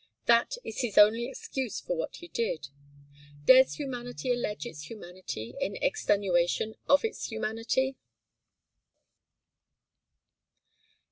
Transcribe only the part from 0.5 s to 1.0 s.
is his